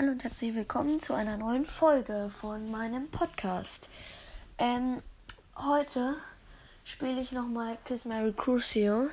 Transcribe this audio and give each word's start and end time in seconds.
Hallo 0.00 0.12
und 0.12 0.24
herzlich 0.24 0.54
willkommen 0.54 0.98
zu 0.98 1.12
einer 1.12 1.36
neuen 1.36 1.66
Folge 1.66 2.30
von 2.40 2.70
meinem 2.70 3.10
Podcast. 3.10 3.90
Ähm, 4.56 5.02
heute 5.56 6.14
spiele 6.84 7.20
ich 7.20 7.32
nochmal 7.32 7.76
Kiss 7.84 8.06
Mary 8.06 8.32
Crucio. 8.32 9.08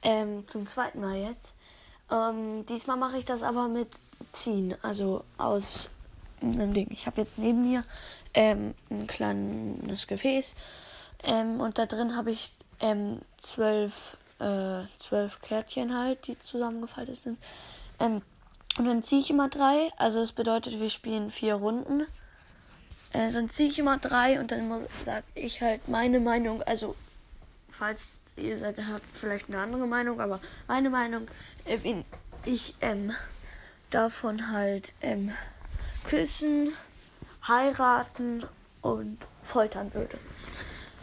Ähm, 0.00 0.48
zum 0.48 0.66
zweiten 0.66 1.02
Mal 1.02 1.18
jetzt. 1.18 1.52
Ähm, 2.10 2.64
diesmal 2.64 2.96
mache 2.96 3.18
ich 3.18 3.26
das 3.26 3.42
aber 3.42 3.68
mit 3.68 3.88
Ziehen, 4.32 4.74
also 4.80 5.22
aus 5.36 5.90
einem 6.40 6.72
Ding. 6.72 6.90
Ich 6.92 7.06
habe 7.06 7.20
jetzt 7.20 7.36
neben 7.36 7.68
mir 7.68 7.84
ähm, 8.32 8.74
ein 8.88 9.06
kleines 9.06 10.06
Gefäß 10.06 10.54
ähm, 11.24 11.60
und 11.60 11.76
da 11.76 11.84
drin 11.84 12.16
habe 12.16 12.30
ich 12.30 12.52
ähm, 12.80 13.20
zwölf, 13.36 14.16
äh, 14.38 14.80
zwölf 14.96 15.42
Kärtchen 15.42 15.94
halt, 15.94 16.26
die 16.26 16.38
zusammengefaltet 16.38 17.16
sind. 17.16 17.38
Und 18.78 18.86
dann 18.86 19.02
ziehe 19.02 19.20
ich 19.20 19.30
immer 19.30 19.48
drei. 19.48 19.90
Also 19.96 20.20
das 20.20 20.32
bedeutet, 20.32 20.80
wir 20.80 20.90
spielen 20.90 21.30
vier 21.30 21.54
Runden. 21.54 22.06
Äh, 23.12 23.32
dann 23.32 23.48
ziehe 23.48 23.68
ich 23.68 23.78
immer 23.78 23.98
drei 23.98 24.38
und 24.38 24.52
dann 24.52 24.86
sage 25.04 25.24
ich 25.34 25.60
halt 25.60 25.88
meine 25.88 26.20
Meinung. 26.20 26.62
Also, 26.62 26.94
falls 27.70 28.18
ihr 28.36 28.56
seid, 28.56 28.78
habt 28.78 29.04
vielleicht 29.12 29.48
eine 29.48 29.58
andere 29.58 29.86
Meinung, 29.86 30.20
aber 30.20 30.40
meine 30.68 30.90
Meinung, 30.90 31.28
äh, 31.64 31.78
ich 32.44 32.74
ähm, 32.80 33.12
davon 33.90 34.52
halt 34.52 34.92
ähm, 35.02 35.32
küssen, 36.08 36.72
heiraten 37.46 38.44
und 38.82 39.18
foltern 39.42 39.92
würde. 39.92 40.16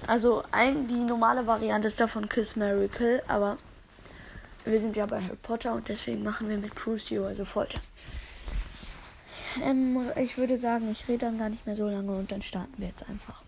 Also 0.06 0.44
ein, 0.52 0.88
die 0.88 1.04
normale 1.04 1.48
Variante 1.48 1.88
ist 1.88 2.00
davon 2.00 2.30
Kiss 2.30 2.56
Miracle, 2.56 3.24
aber 3.28 3.58
wir 4.68 4.80
sind 4.80 4.96
ja 4.96 5.06
bei 5.06 5.22
Harry 5.22 5.36
Potter 5.36 5.74
und 5.74 5.88
deswegen 5.88 6.24
machen 6.24 6.50
wir 6.50 6.58
mit 6.58 6.76
Crucio, 6.76 7.26
also 7.26 7.46
Folter. 7.46 7.80
Ähm, 9.64 10.00
ich 10.16 10.38
würde 10.38 10.58
sagen, 10.58 10.92
ich 10.92 11.08
rede 11.08 11.26
dann 11.26 11.38
gar 11.38 11.50
nicht 11.50 11.66
mehr 11.66 11.76
so 11.76 11.88
lange 11.88 12.12
und 12.12 12.32
dann 12.32 12.42
starten 12.42 12.74
wir 12.78 12.88
jetzt 12.90 13.08
einfach. 13.10 13.42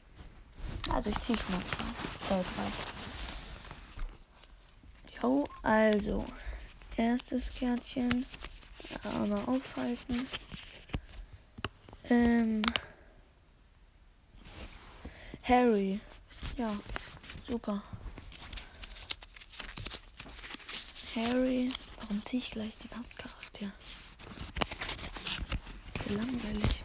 Also 0.94 1.10
ich 1.10 1.20
ziehe 1.22 1.38
schon 1.38 1.52
mal 1.56 1.62
zwei, 2.28 2.36
äh, 2.36 2.44
drei. 2.44 2.64
Jo, 5.22 5.46
also. 5.62 6.26
Erstes 6.98 7.54
Kärtchen. 7.54 8.26
Einmal 9.04 9.40
aufhalten. 9.46 10.28
Ähm. 12.10 12.62
Harry. 15.44 16.00
Ja, 16.58 16.72
super. 17.48 17.82
Harry. 21.16 21.72
Warum 22.00 22.26
ziehe 22.26 22.42
ich 22.42 22.52
gleich 22.52 22.72
den 22.78 22.98
Hauptcharakter? 22.98 23.72
So 26.08 26.16
langweilig. 26.16 26.84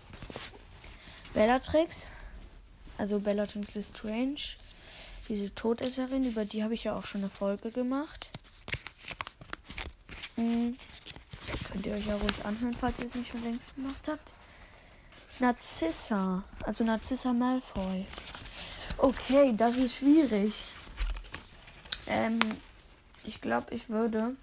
Bellatrix. 1.32 1.96
Also 2.98 3.20
Bellatrix 3.20 3.74
Lestrange. 3.74 4.56
Diese 5.28 5.54
Todesserin, 5.54 6.24
über 6.24 6.44
die 6.44 6.62
habe 6.62 6.74
ich 6.74 6.84
ja 6.84 6.94
auch 6.94 7.04
schon 7.04 7.22
eine 7.22 7.30
Folge 7.30 7.70
gemacht. 7.70 8.30
Hm. 10.36 10.76
Könnt 11.70 11.86
ihr 11.86 11.94
euch 11.94 12.06
ja 12.06 12.16
ruhig 12.16 12.44
anhören, 12.44 12.74
falls 12.78 12.98
ihr 12.98 13.06
es 13.06 13.14
nicht 13.14 13.30
schon 13.30 13.42
längst 13.42 13.74
gemacht 13.74 14.08
habt. 14.08 14.32
Narzissa. 15.38 16.44
Also 16.62 16.84
Narzissa 16.84 17.32
Malfoy. 17.32 18.06
Okay, 18.98 19.52
das 19.56 19.76
ist 19.76 19.96
schwierig. 19.96 20.54
Ähm, 22.06 22.38
ich 23.24 23.40
glaube, 23.40 23.74
ich 23.74 23.88
würde. 23.88 24.36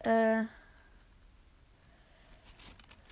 Äh, 0.00 0.44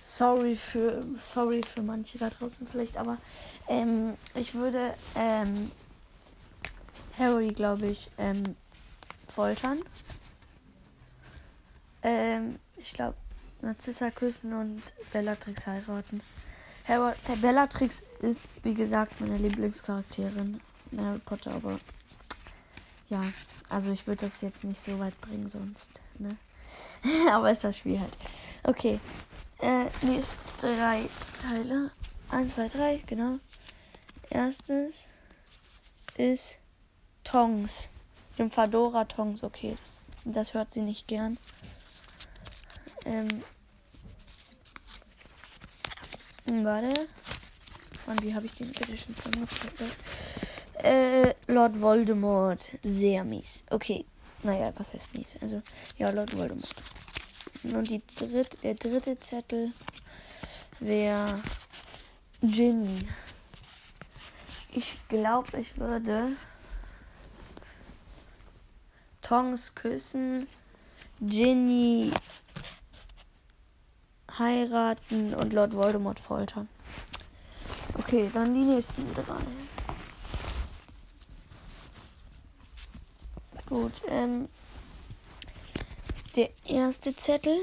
sorry 0.01 0.55
für 0.55 1.03
sorry 1.19 1.61
für 1.73 1.81
manche 1.81 2.17
da 2.17 2.29
draußen 2.29 2.67
vielleicht, 2.67 2.97
aber 2.97 3.17
ähm, 3.67 4.13
ich 4.35 4.53
würde 4.53 4.93
ähm, 5.15 5.71
Harry, 7.17 7.49
glaube 7.49 7.87
ich, 7.87 8.11
ähm, 8.17 8.55
foltern. 9.33 9.79
Ähm, 12.03 12.59
ich 12.77 12.93
glaube, 12.93 13.15
Narzissa 13.61 14.11
küssen 14.11 14.53
und 14.53 14.81
Bellatrix 15.11 15.65
heiraten. 15.65 16.21
Harry, 16.87 17.15
Bellatrix 17.41 18.03
ist, 18.21 18.63
wie 18.63 18.75
gesagt, 18.75 19.19
meine 19.21 19.37
Lieblingscharakterin 19.37 20.61
in 20.91 21.01
Harry 21.01 21.19
Potter, 21.19 21.51
aber 21.51 21.79
ja, 23.09 23.21
also 23.69 23.91
ich 23.91 24.07
würde 24.07 24.25
das 24.25 24.41
jetzt 24.41 24.63
nicht 24.63 24.81
so 24.81 24.97
weit 24.99 25.19
bringen 25.21 25.49
sonst, 25.49 25.89
ne? 26.17 26.37
Aber 27.31 27.51
ist 27.51 27.63
das 27.63 27.77
Spiel 27.77 27.99
halt. 27.99 28.13
Okay. 28.63 28.99
Äh, 29.59 29.85
nächste 30.01 30.35
drei 30.59 31.07
Teile. 31.39 31.91
Eins, 32.29 32.53
zwei, 32.55 32.67
drei, 32.67 33.01
genau. 33.05 33.37
Erstes 34.29 35.05
ist 36.17 36.57
Tongs. 37.23 37.89
Dem 38.37 38.51
Fadora 38.51 39.05
Tongs, 39.05 39.43
okay. 39.43 39.77
Das, 40.23 40.33
das 40.33 40.53
hört 40.53 40.73
sie 40.73 40.81
nicht 40.81 41.07
gern. 41.07 41.37
Ähm. 43.05 43.27
Warte. 46.63 47.07
Und 48.07 48.21
wie 48.21 48.35
habe 48.35 48.45
ich 48.45 48.53
den 48.53 48.73
schon 48.73 49.15
zusammengefasst? 49.15 49.95
Äh, 50.85 51.33
Lord 51.47 51.81
Voldemort. 51.81 52.69
Sehr 52.83 53.23
mies. 53.23 53.63
Okay. 53.71 54.05
Naja, 54.43 54.71
was 54.77 54.93
heißt 54.93 55.17
mies? 55.17 55.35
Also, 55.41 55.59
ja, 55.97 56.11
Lord 56.11 56.37
Voldemort. 56.37 56.75
Und 57.63 57.89
die 57.89 58.03
dritt, 58.19 58.61
der 58.61 58.75
dritte 58.75 59.19
Zettel 59.19 59.71
wäre 60.79 61.41
Ginny. 62.43 63.07
Ich 64.73 64.95
glaube, 65.07 65.59
ich 65.59 65.75
würde 65.79 66.33
Tongs 69.23 69.73
küssen, 69.73 70.47
Ginny 71.19 72.11
heiraten 74.37 75.33
und 75.33 75.51
Lord 75.51 75.73
Voldemort 75.73 76.19
foltern. 76.19 76.69
Okay, 77.97 78.29
dann 78.31 78.53
die 78.53 78.59
nächsten 78.59 79.11
drei. 79.15 79.41
Gut, 83.75 84.03
ähm, 84.07 84.47
der 86.37 86.49
erste 86.63 87.13
Zettel. 87.13 87.59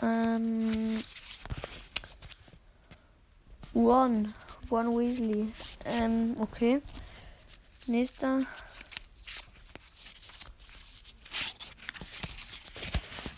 Ähm, 0.00 1.04
One. 3.74 4.32
One 4.70 4.88
Weasley. 4.88 5.52
Ähm, 5.84 6.34
okay. 6.38 6.80
Nächster. 7.86 8.46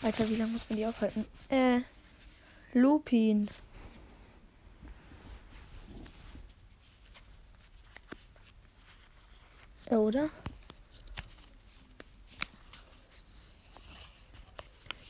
Alter, 0.01 0.29
wie 0.29 0.35
lange 0.37 0.53
muss 0.53 0.69
man 0.69 0.77
die 0.77 0.85
aufhalten? 0.85 1.25
Äh, 1.49 1.81
Lupin. 2.71 3.49
Oder? 9.89 10.29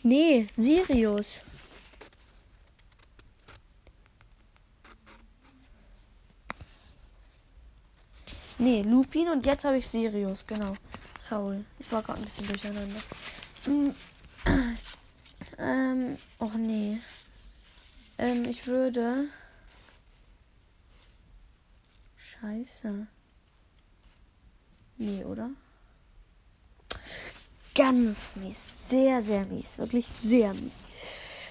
Nee, 0.04 0.48
Sirius. 0.56 1.40
Nee, 8.58 8.84
Lupin 8.84 9.30
und 9.30 9.46
jetzt 9.46 9.66
habe 9.66 9.78
ich 9.78 9.88
Sirius, 9.88 10.46
genau. 10.46 10.76
Saul. 11.20 11.66
Ich 11.80 11.92
war 11.92 12.04
gerade 12.04 12.20
ein 12.20 12.26
bisschen 12.26 12.48
durcheinander. 12.48 13.02
ähm, 15.58 16.18
och 16.40 16.54
nee. 16.54 17.00
Ähm, 18.18 18.46
ich 18.46 18.68
würde. 18.68 19.26
Scheiße. 22.18 23.08
Nee, 24.98 25.24
oder? 25.24 25.50
Ganz 27.74 28.36
mies. 28.36 28.62
Sehr, 28.90 29.22
sehr 29.22 29.46
mies. 29.46 29.78
Wirklich 29.78 30.08
sehr 30.24 30.54
mies. 30.54 30.72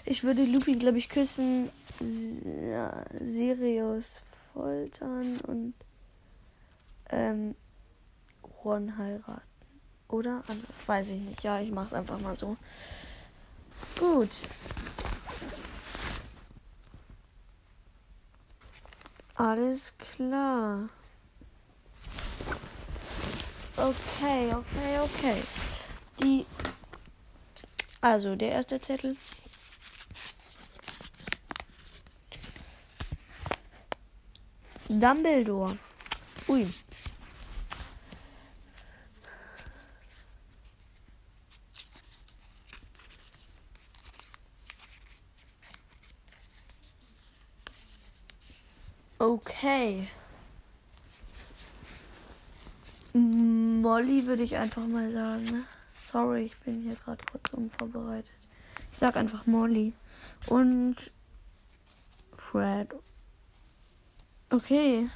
Ich 0.06 0.24
würde 0.24 0.44
Lupin, 0.44 0.78
glaube 0.78 0.98
ich, 0.98 1.08
küssen. 1.08 1.68
Ja, 2.00 3.04
Sirius 3.20 4.22
foltern 4.52 5.38
und 5.46 5.74
ähm, 7.10 7.54
Ron 8.64 8.96
heiraten. 8.96 9.42
Oder? 10.08 10.42
Anders 10.46 10.86
weiß 10.86 11.08
ich 11.10 11.20
nicht. 11.20 11.42
Ja, 11.42 11.60
ich 11.60 11.70
mache 11.70 11.86
es 11.86 11.92
einfach 11.94 12.20
mal 12.20 12.36
so. 12.36 12.56
Gut. 13.98 14.30
Alles 19.34 19.92
klar. 19.98 20.88
Okay, 23.84 24.50
okay, 24.54 24.98
okay. 24.98 25.42
Die 26.18 26.46
Also, 28.00 28.34
der 28.34 28.52
erste 28.52 28.80
Zettel. 28.80 29.14
Dumbledore. 34.88 35.76
Ui. 36.48 36.66
Okay. 49.18 50.08
Molly 53.84 54.26
würde 54.26 54.42
ich 54.42 54.56
einfach 54.56 54.86
mal 54.86 55.12
sagen. 55.12 55.44
Ne? 55.44 55.64
Sorry, 56.10 56.44
ich 56.44 56.56
bin 56.60 56.80
hier 56.80 56.94
gerade 56.94 57.22
kurz 57.30 57.52
unvorbereitet. 57.52 58.32
Ich 58.90 58.98
sag 58.98 59.14
einfach 59.14 59.44
Molly. 59.44 59.92
Und 60.48 61.10
Fred. 62.34 62.88
Okay. 64.48 65.10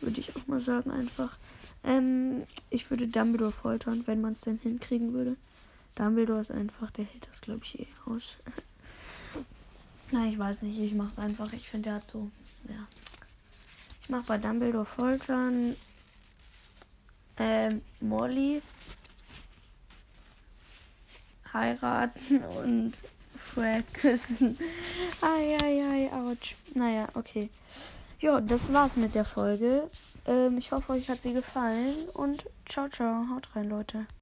Würde 0.00 0.18
ich 0.20 0.34
auch 0.34 0.48
mal 0.48 0.58
sagen, 0.58 0.90
einfach. 0.90 1.36
Ähm, 1.84 2.42
ich 2.70 2.90
würde 2.90 3.06
Dumbledore 3.06 3.52
foltern, 3.52 4.02
wenn 4.06 4.20
man 4.20 4.32
es 4.32 4.40
denn 4.40 4.58
hinkriegen 4.58 5.12
würde. 5.12 5.36
Dumbledore 5.94 6.40
ist 6.40 6.50
einfach, 6.50 6.90
der 6.90 7.04
hält 7.04 7.28
das, 7.28 7.40
glaube 7.40 7.60
ich, 7.62 7.78
eh 7.78 7.86
aus. 8.06 8.36
Nein, 10.10 10.32
ich 10.32 10.38
weiß 10.40 10.62
nicht, 10.62 10.80
ich 10.80 10.94
mache 10.94 11.10
es 11.12 11.18
einfach. 11.20 11.52
Ich 11.52 11.70
finde, 11.70 11.90
der 11.90 11.94
hat 11.98 12.10
so, 12.10 12.32
ja. 12.68 12.88
Ich 14.02 14.08
mache 14.08 14.24
bei 14.26 14.38
Dumbledore 14.38 14.84
foltern. 14.84 15.76
Ähm, 17.38 17.82
Molly 18.00 18.62
heiraten 21.52 22.44
und 22.44 22.92
Fred 23.38 23.84
küssen. 23.94 24.58
Eieiei, 25.20 26.10
ouch. 26.12 26.54
Naja, 26.74 27.08
okay. 27.14 27.48
Ja, 28.20 28.40
das 28.40 28.72
war's 28.72 28.96
mit 28.96 29.14
der 29.14 29.24
Folge. 29.24 29.88
Ähm, 30.26 30.58
ich 30.58 30.72
hoffe, 30.72 30.92
euch 30.92 31.08
hat 31.08 31.22
sie 31.22 31.32
gefallen 31.32 32.08
und 32.12 32.44
ciao, 32.66 32.88
ciao. 32.88 33.26
Haut 33.30 33.48
rein, 33.54 33.68
Leute. 33.68 34.06